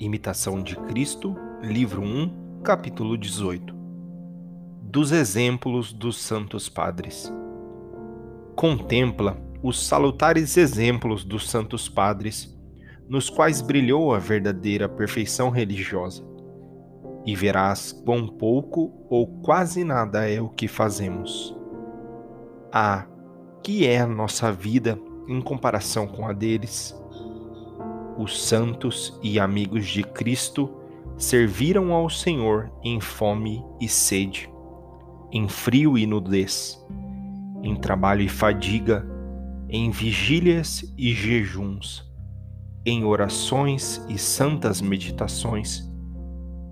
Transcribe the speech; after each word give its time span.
Imitação 0.00 0.62
de 0.62 0.76
Cristo, 0.76 1.34
livro 1.60 2.02
1, 2.02 2.60
capítulo 2.62 3.18
18 3.18 3.74
Dos 4.80 5.10
exemplos 5.10 5.92
dos 5.92 6.18
Santos 6.22 6.68
Padres. 6.68 7.32
Contempla 8.54 9.36
os 9.60 9.84
salutares 9.84 10.56
exemplos 10.56 11.24
dos 11.24 11.50
Santos 11.50 11.88
Padres, 11.88 12.56
nos 13.08 13.28
quais 13.28 13.60
brilhou 13.60 14.14
a 14.14 14.20
verdadeira 14.20 14.88
perfeição 14.88 15.50
religiosa, 15.50 16.22
e 17.26 17.34
verás 17.34 17.90
quão 17.90 18.28
pouco 18.28 19.04
ou 19.10 19.26
quase 19.40 19.82
nada 19.82 20.30
é 20.30 20.40
o 20.40 20.48
que 20.48 20.68
fazemos. 20.68 21.56
Ah, 22.72 23.04
que 23.64 23.84
é 23.84 23.98
a 23.98 24.06
nossa 24.06 24.52
vida 24.52 24.96
em 25.26 25.40
comparação 25.40 26.06
com 26.06 26.24
a 26.24 26.32
deles? 26.32 26.96
Os 28.18 28.42
santos 28.42 29.16
e 29.22 29.38
amigos 29.38 29.86
de 29.86 30.02
Cristo 30.02 30.68
serviram 31.16 31.92
ao 31.92 32.10
Senhor 32.10 32.70
em 32.82 33.00
fome 33.00 33.64
e 33.80 33.88
sede, 33.88 34.50
em 35.30 35.48
frio 35.48 35.96
e 35.96 36.04
nudez, 36.04 36.84
em 37.62 37.76
trabalho 37.76 38.22
e 38.22 38.28
fadiga, 38.28 39.06
em 39.68 39.90
vigílias 39.90 40.82
e 40.98 41.12
jejuns, 41.12 42.04
em 42.84 43.04
orações 43.04 44.04
e 44.08 44.18
santas 44.18 44.80
meditações, 44.80 45.88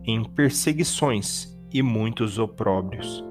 em 0.04 0.24
perseguições 0.24 1.56
e 1.72 1.80
muitos 1.80 2.38
opróbrios. 2.38 3.24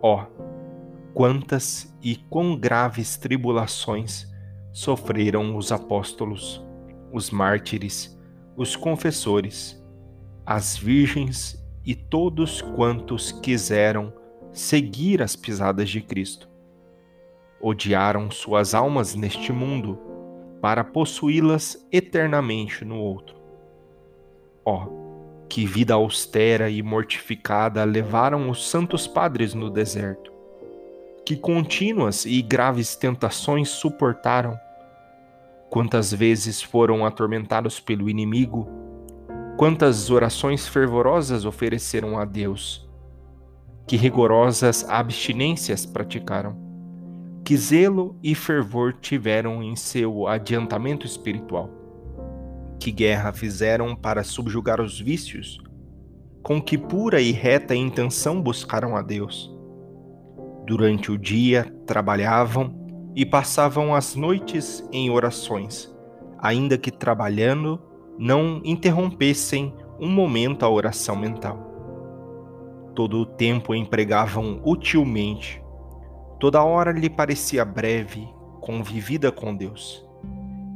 Ó, 0.00 0.22
oh, 0.22 1.12
quantas 1.12 1.92
e 2.02 2.16
quão 2.16 2.56
graves 2.56 3.16
tribulações 3.16 4.32
sofreram 4.72 5.56
os 5.56 5.72
apóstolos! 5.72 6.66
Os 7.12 7.30
mártires, 7.30 8.18
os 8.56 8.76
confessores, 8.76 9.82
as 10.44 10.76
virgens 10.76 11.62
e 11.84 11.94
todos 11.94 12.60
quantos 12.60 13.32
quiseram 13.32 14.12
seguir 14.52 15.22
as 15.22 15.36
pisadas 15.36 15.88
de 15.88 16.00
Cristo. 16.00 16.48
Odiaram 17.60 18.30
suas 18.30 18.74
almas 18.74 19.14
neste 19.14 19.52
mundo 19.52 19.98
para 20.60 20.82
possuí-las 20.82 21.86
eternamente 21.92 22.84
no 22.84 22.98
outro. 22.98 23.36
Ó, 24.64 24.84
oh, 24.84 25.46
que 25.48 25.64
vida 25.64 25.94
austera 25.94 26.68
e 26.68 26.82
mortificada 26.82 27.84
levaram 27.84 28.50
os 28.50 28.68
santos 28.68 29.06
padres 29.06 29.54
no 29.54 29.70
deserto! 29.70 30.32
Que 31.24 31.36
contínuas 31.36 32.24
e 32.24 32.40
graves 32.42 32.96
tentações 32.96 33.68
suportaram! 33.68 34.58
Quantas 35.76 36.10
vezes 36.10 36.62
foram 36.62 37.04
atormentados 37.04 37.78
pelo 37.78 38.08
inimigo? 38.08 38.66
Quantas 39.58 40.08
orações 40.10 40.66
fervorosas 40.66 41.44
ofereceram 41.44 42.18
a 42.18 42.24
Deus? 42.24 42.88
Que 43.86 43.94
rigorosas 43.94 44.88
abstinências 44.88 45.84
praticaram? 45.84 46.56
Que 47.44 47.54
zelo 47.58 48.18
e 48.22 48.34
fervor 48.34 48.94
tiveram 48.94 49.62
em 49.62 49.76
seu 49.76 50.26
adiantamento 50.26 51.04
espiritual? 51.04 51.68
Que 52.80 52.90
guerra 52.90 53.30
fizeram 53.34 53.94
para 53.94 54.24
subjugar 54.24 54.80
os 54.80 54.98
vícios? 54.98 55.58
Com 56.42 56.58
que 56.58 56.78
pura 56.78 57.20
e 57.20 57.32
reta 57.32 57.74
intenção 57.74 58.40
buscaram 58.40 58.96
a 58.96 59.02
Deus? 59.02 59.54
Durante 60.66 61.12
o 61.12 61.18
dia 61.18 61.70
trabalhavam 61.84 62.85
e 63.16 63.24
passavam 63.24 63.94
as 63.94 64.14
noites 64.14 64.86
em 64.92 65.08
orações, 65.08 65.90
ainda 66.38 66.76
que 66.76 66.90
trabalhando 66.90 67.80
não 68.18 68.60
interrompessem 68.62 69.74
um 69.98 70.10
momento 70.10 70.64
a 70.64 70.68
oração 70.68 71.16
mental. 71.16 71.58
Todo 72.94 73.18
o 73.18 73.24
tempo 73.26 73.74
empregavam 73.74 74.60
utilmente, 74.62 75.62
toda 76.38 76.62
hora 76.62 76.92
lhe 76.92 77.08
parecia 77.08 77.64
breve, 77.64 78.28
convivida 78.60 79.32
com 79.32 79.56
Deus, 79.56 80.06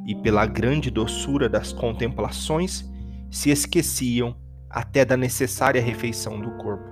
e 0.06 0.14
pela 0.14 0.46
grande 0.46 0.90
doçura 0.90 1.46
das 1.46 1.74
contemplações 1.74 2.90
se 3.30 3.50
esqueciam 3.50 4.34
até 4.70 5.04
da 5.04 5.16
necessária 5.16 5.82
refeição 5.82 6.40
do 6.40 6.52
corpo. 6.52 6.88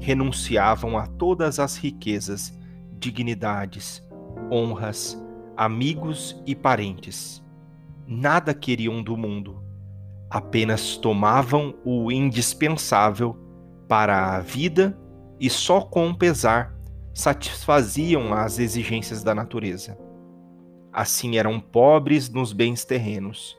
Renunciavam 0.00 0.96
a 0.96 1.06
todas 1.06 1.58
as 1.58 1.76
riquezas, 1.76 2.56
dignidades, 2.98 4.02
honras, 4.50 5.20
amigos 5.56 6.40
e 6.46 6.54
parentes. 6.54 7.44
Nada 8.06 8.54
queriam 8.54 9.02
do 9.02 9.16
mundo, 9.16 9.62
apenas 10.30 10.96
tomavam 10.96 11.74
o 11.84 12.10
indispensável 12.10 13.36
para 13.86 14.36
a 14.36 14.40
vida 14.40 14.98
e 15.40 15.48
só 15.48 15.80
com 15.80 16.14
pesar 16.14 16.74
satisfaziam 17.14 18.32
as 18.32 18.58
exigências 18.58 19.22
da 19.22 19.34
natureza. 19.34 19.98
Assim 20.92 21.36
eram 21.36 21.60
pobres 21.60 22.28
nos 22.30 22.52
bens 22.52 22.84
terrenos, 22.84 23.56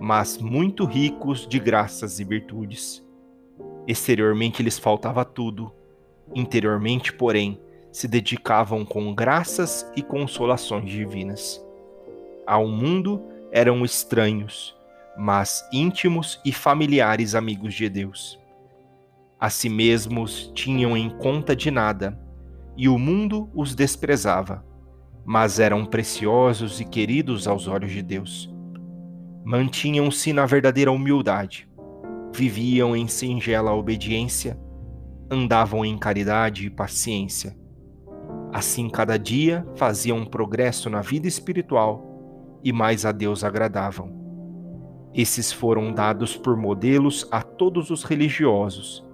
mas 0.00 0.38
muito 0.38 0.84
ricos 0.84 1.46
de 1.46 1.58
graças 1.58 2.20
e 2.20 2.24
virtudes. 2.24 3.04
Exteriormente 3.86 4.62
lhes 4.62 4.78
faltava 4.78 5.24
tudo, 5.24 5.72
interiormente, 6.34 7.12
porém, 7.12 7.60
se 7.96 8.06
dedicavam 8.06 8.84
com 8.84 9.14
graças 9.14 9.90
e 9.96 10.02
consolações 10.02 10.90
divinas. 10.90 11.64
Ao 12.46 12.68
mundo 12.68 13.22
eram 13.50 13.86
estranhos, 13.86 14.76
mas 15.16 15.66
íntimos 15.72 16.38
e 16.44 16.52
familiares 16.52 17.34
amigos 17.34 17.72
de 17.72 17.88
Deus. 17.88 18.38
A 19.40 19.48
si 19.48 19.70
mesmos 19.70 20.52
tinham 20.54 20.94
em 20.94 21.08
conta 21.08 21.56
de 21.56 21.70
nada, 21.70 22.20
e 22.76 22.86
o 22.86 22.98
mundo 22.98 23.48
os 23.54 23.74
desprezava, 23.74 24.62
mas 25.24 25.58
eram 25.58 25.86
preciosos 25.86 26.78
e 26.82 26.84
queridos 26.84 27.48
aos 27.48 27.66
olhos 27.66 27.92
de 27.92 28.02
Deus. 28.02 28.54
Mantinham-se 29.42 30.34
na 30.34 30.44
verdadeira 30.44 30.92
humildade, 30.92 31.66
viviam 32.30 32.94
em 32.94 33.08
singela 33.08 33.72
obediência, 33.72 34.60
andavam 35.30 35.82
em 35.82 35.96
caridade 35.96 36.66
e 36.66 36.70
paciência 36.70 37.56
Assim, 38.56 38.88
cada 38.88 39.18
dia 39.18 39.66
faziam 39.76 40.16
um 40.16 40.24
progresso 40.24 40.88
na 40.88 41.02
vida 41.02 41.28
espiritual 41.28 42.58
e 42.64 42.72
mais 42.72 43.04
a 43.04 43.12
Deus 43.12 43.44
agradavam. 43.44 44.10
Esses 45.12 45.52
foram 45.52 45.92
dados 45.92 46.38
por 46.38 46.56
modelos 46.56 47.28
a 47.30 47.42
todos 47.42 47.90
os 47.90 48.02
religiosos 48.02 49.04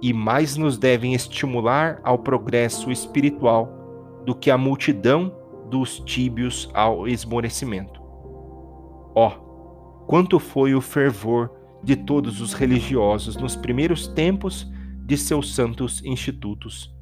e 0.00 0.12
mais 0.12 0.56
nos 0.56 0.78
devem 0.78 1.14
estimular 1.14 2.00
ao 2.04 2.20
progresso 2.20 2.92
espiritual 2.92 4.22
do 4.24 4.36
que 4.36 4.52
a 4.52 4.56
multidão 4.56 5.34
dos 5.68 5.98
tíbios 5.98 6.70
ao 6.72 7.08
esmorecimento. 7.08 8.00
Ó, 9.16 9.32
oh, 9.32 10.04
quanto 10.06 10.38
foi 10.38 10.76
o 10.76 10.80
fervor 10.80 11.50
de 11.82 11.96
todos 11.96 12.40
os 12.40 12.52
religiosos 12.52 13.34
nos 13.34 13.56
primeiros 13.56 14.06
tempos 14.06 14.70
de 15.04 15.16
seus 15.16 15.56
santos 15.56 16.04
institutos! 16.04 16.99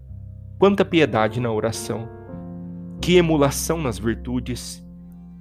Quanta 0.58 0.84
piedade 0.84 1.38
na 1.38 1.52
oração, 1.52 2.08
que 3.00 3.14
emulação 3.14 3.80
nas 3.80 3.96
virtudes, 3.96 4.84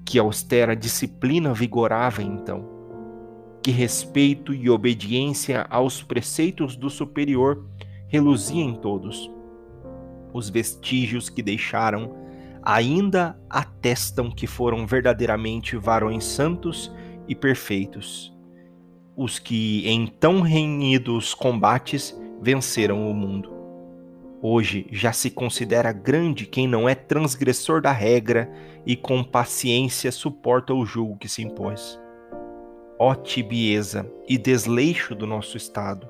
que 0.05 0.19
austera 0.19 0.75
disciplina 0.75 1.55
vigorava 1.55 2.21
então, 2.21 2.63
que 3.63 3.71
respeito 3.71 4.53
e 4.53 4.69
obediência 4.69 5.65
aos 5.71 6.03
preceitos 6.03 6.75
do 6.75 6.87
superior 6.87 7.67
reluzia 8.07 8.63
em 8.63 8.75
todos. 8.75 9.27
Os 10.31 10.51
vestígios 10.51 11.29
que 11.29 11.41
deixaram 11.41 12.15
ainda 12.61 13.41
atestam 13.49 14.29
que 14.29 14.45
foram 14.45 14.85
verdadeiramente 14.85 15.75
varões 15.77 16.25
santos 16.25 16.93
e 17.27 17.33
perfeitos, 17.33 18.31
os 19.15 19.39
que 19.39 19.81
em 19.89 20.05
tão 20.05 20.41
renhidos 20.41 21.33
combates 21.33 22.15
venceram 22.39 23.09
o 23.09 23.15
mundo. 23.15 23.56
Hoje 24.41 24.85
já 24.91 25.11
se 25.11 25.31
considera 25.31 25.91
grande 25.91 26.45
quem 26.45 26.67
não 26.67 26.87
é 26.87 26.93
transgressor 26.93 27.81
da 27.81 27.91
regra 27.91 28.51
e 28.85 28.95
com 28.95 29.23
paciência 29.23 30.11
suporta 30.11 30.75
o 30.75 30.85
julgo 30.85 31.17
que 31.17 31.27
se 31.27 31.41
impôs. 31.41 31.99
Ó 32.99 33.15
tibieza 33.15 34.09
e 34.27 34.37
desleixo 34.37 35.15
do 35.15 35.25
nosso 35.25 35.57
estado, 35.57 36.07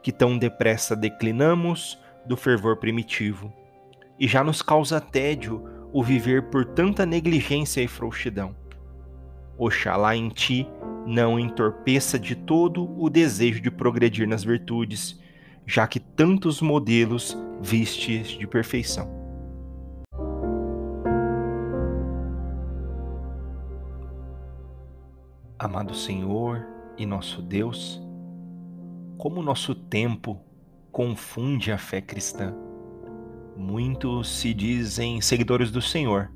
que 0.00 0.12
tão 0.12 0.38
depressa 0.38 0.94
declinamos 0.94 1.98
do 2.24 2.36
fervor 2.36 2.76
primitivo, 2.76 3.52
e 4.18 4.28
já 4.28 4.44
nos 4.44 4.62
causa 4.62 5.00
tédio 5.00 5.88
o 5.92 6.04
viver 6.04 6.50
por 6.50 6.64
tanta 6.64 7.04
negligência 7.04 7.80
e 7.80 7.88
frouxidão. 7.88 8.54
Oxalá 9.58 10.14
em 10.14 10.28
ti 10.28 10.68
não 11.04 11.38
entorpeça 11.38 12.18
de 12.18 12.34
todo 12.34 12.88
o 13.00 13.10
desejo 13.10 13.60
de 13.60 13.70
progredir 13.70 14.28
nas 14.28 14.44
virtudes 14.44 15.20
já 15.66 15.86
que 15.86 15.98
tantos 15.98 16.62
modelos 16.62 17.36
vistes 17.60 18.28
de 18.28 18.46
perfeição. 18.46 19.10
Amado 25.58 25.94
Senhor, 25.94 26.66
e 26.98 27.04
nosso 27.04 27.42
Deus, 27.42 28.02
como 29.18 29.42
nosso 29.42 29.74
tempo 29.74 30.40
confunde 30.90 31.72
a 31.72 31.78
fé 31.78 32.00
cristã. 32.00 32.54
Muitos 33.56 34.28
se 34.28 34.54
dizem 34.54 35.20
seguidores 35.20 35.70
do 35.70 35.82
Senhor, 35.82 36.30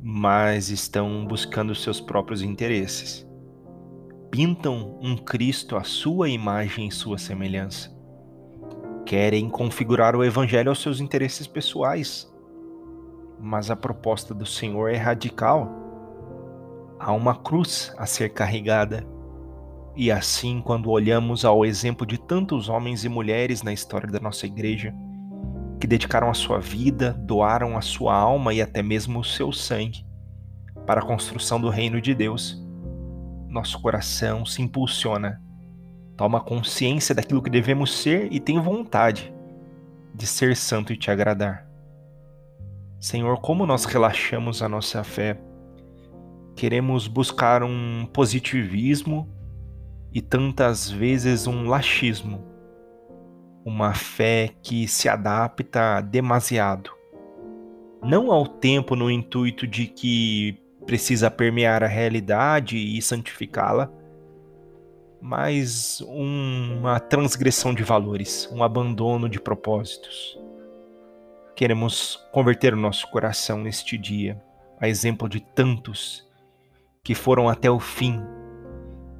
mas 0.00 0.68
estão 0.70 1.26
buscando 1.26 1.74
seus 1.74 2.00
próprios 2.00 2.42
interesses. 2.42 3.26
Pintam 4.30 4.98
um 5.02 5.16
Cristo 5.16 5.76
à 5.76 5.84
sua 5.84 6.28
imagem 6.28 6.88
e 6.88 6.92
sua 6.92 7.18
semelhança. 7.18 7.91
Querem 9.12 9.46
configurar 9.50 10.16
o 10.16 10.24
Evangelho 10.24 10.70
aos 10.70 10.80
seus 10.80 10.98
interesses 10.98 11.46
pessoais. 11.46 12.32
Mas 13.38 13.70
a 13.70 13.76
proposta 13.76 14.32
do 14.32 14.46
Senhor 14.46 14.88
é 14.88 14.96
radical. 14.96 15.70
Há 16.98 17.12
uma 17.12 17.34
cruz 17.34 17.94
a 17.98 18.06
ser 18.06 18.30
carregada. 18.30 19.06
E 19.94 20.10
assim, 20.10 20.62
quando 20.62 20.90
olhamos 20.90 21.44
ao 21.44 21.62
exemplo 21.62 22.06
de 22.06 22.16
tantos 22.16 22.70
homens 22.70 23.04
e 23.04 23.08
mulheres 23.10 23.62
na 23.62 23.70
história 23.70 24.10
da 24.10 24.18
nossa 24.18 24.46
igreja, 24.46 24.94
que 25.78 25.86
dedicaram 25.86 26.30
a 26.30 26.34
sua 26.34 26.58
vida, 26.58 27.12
doaram 27.12 27.76
a 27.76 27.82
sua 27.82 28.14
alma 28.14 28.54
e 28.54 28.62
até 28.62 28.82
mesmo 28.82 29.20
o 29.20 29.24
seu 29.24 29.52
sangue 29.52 30.06
para 30.86 31.02
a 31.02 31.06
construção 31.06 31.60
do 31.60 31.68
reino 31.68 32.00
de 32.00 32.14
Deus, 32.14 32.58
nosso 33.46 33.78
coração 33.82 34.46
se 34.46 34.62
impulsiona, 34.62 35.38
toma 36.22 36.40
consciência 36.40 37.12
daquilo 37.16 37.42
que 37.42 37.50
devemos 37.50 37.92
ser 38.00 38.32
e 38.32 38.38
tem 38.38 38.60
vontade 38.60 39.34
de 40.14 40.24
ser 40.24 40.54
santo 40.54 40.92
e 40.92 40.96
te 40.96 41.10
agradar. 41.10 41.66
Senhor, 43.00 43.40
como 43.40 43.66
nós 43.66 43.84
relaxamos 43.86 44.62
a 44.62 44.68
nossa 44.68 45.02
fé, 45.02 45.36
queremos 46.54 47.08
buscar 47.08 47.64
um 47.64 48.06
positivismo 48.12 49.28
e 50.12 50.20
tantas 50.20 50.88
vezes 50.88 51.48
um 51.48 51.68
laxismo 51.68 52.46
uma 53.64 53.92
fé 53.92 54.50
que 54.62 54.86
se 54.86 55.08
adapta 55.08 56.00
demasiado. 56.00 56.92
Não 58.00 58.30
ao 58.30 58.46
tempo 58.46 58.94
no 58.94 59.10
intuito 59.10 59.66
de 59.66 59.86
que 59.86 60.56
precisa 60.86 61.28
permear 61.28 61.82
a 61.82 61.88
realidade 61.88 62.76
e 62.76 63.02
santificá-la, 63.02 63.90
mas 65.22 66.00
uma 66.02 67.00
transgressão 67.00 67.72
de 67.72 67.82
valores, 67.82 68.48
um 68.52 68.62
abandono 68.62 69.28
de 69.28 69.40
propósitos. 69.40 70.38
Queremos 71.56 72.16
converter 72.32 72.74
o 72.74 72.76
nosso 72.76 73.08
coração 73.10 73.58
neste 73.58 73.96
dia, 73.96 74.42
a 74.80 74.88
exemplo 74.88 75.28
de 75.28 75.40
tantos 75.40 76.26
que 77.04 77.14
foram 77.14 77.48
até 77.48 77.70
o 77.70 77.78
fim, 77.78 78.20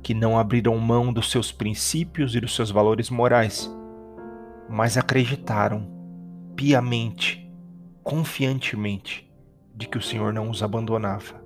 que 0.03 0.13
não 0.13 0.39
abriram 0.39 0.77
mão 0.77 1.13
dos 1.13 1.31
seus 1.31 1.53
princípios 1.53 2.35
e 2.35 2.41
dos 2.41 2.55
seus 2.55 2.71
valores 2.71 3.09
morais 3.09 3.71
mas 4.73 4.97
acreditaram 4.97 5.87
piamente, 6.57 7.47
confiantemente, 8.03 9.31
de 9.75 9.87
que 9.87 9.99
o 9.99 10.03
Senhor 10.03 10.33
não 10.33 10.49
os 10.49 10.63
abandonava. 10.63 11.43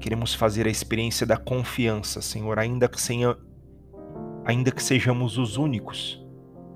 Queremos 0.00 0.34
fazer 0.34 0.66
a 0.66 0.70
experiência 0.70 1.26
da 1.26 1.36
confiança, 1.36 2.22
Senhor, 2.22 2.58
ainda 2.58 2.88
que, 2.88 2.98
senha, 2.98 3.36
ainda 4.46 4.70
que 4.70 4.82
sejamos 4.82 5.36
os 5.36 5.58
únicos, 5.58 6.24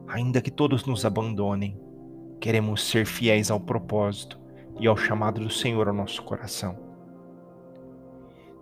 ainda 0.06 0.43
que 0.43 0.50
todos 0.50 0.84
nos 0.84 1.06
abandonem. 1.06 1.81
Queremos 2.38 2.82
ser 2.82 3.06
fiéis 3.06 3.50
ao 3.50 3.61
propósito 3.61 4.38
e 4.78 4.87
ao 4.87 4.96
chamado 4.96 5.40
do 5.40 5.49
Senhor 5.49 5.88
ao 5.88 5.94
nosso 5.94 6.22
coração. 6.22 6.76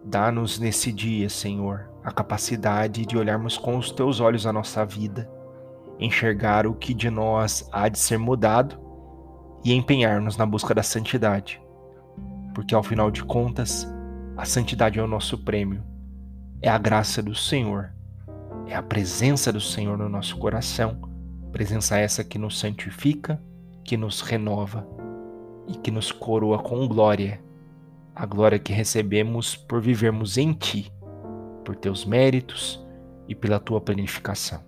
Dá-nos 0.05 0.61
nesse 0.61 0.93
dia, 0.93 1.29
Senhor, 1.29 1.91
a 2.05 2.13
capacidade 2.13 3.05
de 3.05 3.19
olharmos 3.19 3.59
com 3.59 3.77
os 3.77 3.91
teus 3.91 4.21
olhos 4.21 4.47
a 4.47 4.53
nossa 4.53 4.85
vida 4.85 5.29
enxergar 5.99 6.67
o 6.67 6.75
que 6.75 6.95
de 6.95 7.11
nós 7.11 7.69
há 7.73 7.89
de 7.89 7.99
ser 7.99 8.19
mudado 8.19 8.79
e 9.65 9.73
empenhar-nos 9.73 10.37
na 10.37 10.47
busca 10.47 10.75
da 10.75 10.83
santidade. 10.83 11.61
Porque 12.55 12.75
ao 12.75 12.83
final 12.83 13.11
de 13.11 13.25
contas, 13.25 13.87
a 14.37 14.45
santidade 14.45 14.99
é 14.99 15.03
o 15.03 15.09
nosso 15.09 15.37
prêmio, 15.39 15.83
é 16.63 16.69
a 16.69 16.79
graça 16.79 17.23
do 17.23 17.35
Senhor, 17.35 17.93
é 18.69 18.75
a 18.75 18.83
presença 18.83 19.51
do 19.51 19.61
Senhor 19.61 19.97
no 19.97 20.11
nosso 20.11 20.37
coração, 20.37 21.01
presença 21.51 21.99
essa 21.99 22.23
que 22.23 22.39
nos 22.39 22.59
santifica, 22.59 23.43
que 23.83 23.97
nos 23.97 24.21
renova 24.21 24.87
e 25.67 25.73
que 25.73 25.91
nos 25.91 26.13
coroa 26.13 26.59
com 26.59 26.87
glória, 26.87 27.43
a 28.15 28.27
glória 28.27 28.59
que 28.59 28.71
recebemos 28.71 29.57
por 29.57 29.81
vivermos 29.81 30.37
em 30.37 30.53
Ti, 30.53 30.93
por 31.65 31.77
Teus 31.77 32.05
méritos 32.05 32.87
e 33.27 33.35
pela 33.35 33.59
Tua 33.59 33.81
planificação. 33.81 34.63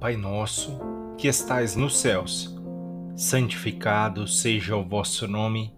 Pai 0.00 0.16
nosso, 0.16 0.76
que 1.16 1.28
estais 1.28 1.76
nos 1.76 1.98
céus, 1.98 2.56
santificado 3.14 4.26
seja 4.26 4.76
o 4.76 4.84
vosso 4.84 5.28
nome, 5.28 5.77